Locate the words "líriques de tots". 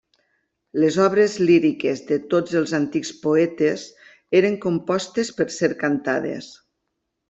1.41-2.57